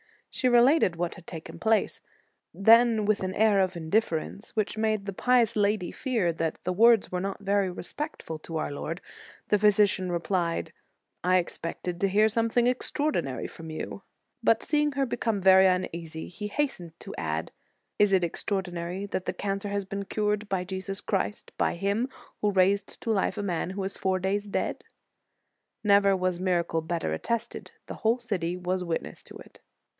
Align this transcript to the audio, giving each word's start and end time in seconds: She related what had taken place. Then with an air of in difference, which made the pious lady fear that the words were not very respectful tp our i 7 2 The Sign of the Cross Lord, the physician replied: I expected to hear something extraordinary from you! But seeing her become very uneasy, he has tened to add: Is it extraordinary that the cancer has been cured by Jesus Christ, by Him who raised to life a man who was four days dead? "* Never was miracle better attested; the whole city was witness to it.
She 0.31 0.47
related 0.49 0.95
what 0.95 1.15
had 1.15 1.27
taken 1.27 1.59
place. 1.59 2.01
Then 2.53 3.05
with 3.05 3.21
an 3.21 3.35
air 3.35 3.59
of 3.59 3.75
in 3.75 3.89
difference, 3.91 4.55
which 4.55 4.77
made 4.77 5.05
the 5.05 5.13
pious 5.13 5.55
lady 5.55 5.91
fear 5.91 6.31
that 6.33 6.57
the 6.63 6.73
words 6.73 7.11
were 7.11 7.19
not 7.19 7.41
very 7.41 7.69
respectful 7.69 8.39
tp 8.39 8.55
our 8.57 8.65
i 8.65 8.69
7 8.69 8.71
2 8.71 8.73
The 8.73 8.73
Sign 8.73 8.73
of 8.73 8.73
the 8.73 8.73
Cross 8.73 8.79
Lord, 8.81 9.01
the 9.49 9.59
physician 9.59 10.11
replied: 10.11 10.73
I 11.23 11.37
expected 11.37 12.01
to 12.01 12.07
hear 12.07 12.29
something 12.29 12.65
extraordinary 12.65 13.45
from 13.45 13.69
you! 13.69 14.03
But 14.41 14.63
seeing 14.63 14.93
her 14.93 15.05
become 15.05 15.39
very 15.41 15.67
uneasy, 15.67 16.29
he 16.29 16.47
has 16.47 16.69
tened 16.77 16.93
to 16.99 17.13
add: 17.17 17.51
Is 17.99 18.11
it 18.13 18.23
extraordinary 18.23 19.05
that 19.07 19.25
the 19.25 19.33
cancer 19.33 19.69
has 19.69 19.85
been 19.85 20.05
cured 20.05 20.49
by 20.49 20.63
Jesus 20.63 21.01
Christ, 21.01 21.51
by 21.57 21.75
Him 21.75 22.07
who 22.39 22.51
raised 22.51 22.99
to 23.01 23.11
life 23.11 23.37
a 23.37 23.43
man 23.43 23.71
who 23.71 23.81
was 23.81 23.97
four 23.97 24.17
days 24.17 24.45
dead? 24.45 24.83
"* 25.35 25.83
Never 25.83 26.15
was 26.15 26.39
miracle 26.39 26.81
better 26.81 27.13
attested; 27.13 27.71
the 27.85 27.95
whole 27.95 28.17
city 28.17 28.55
was 28.57 28.83
witness 28.83 29.21
to 29.23 29.35
it. 29.35 29.59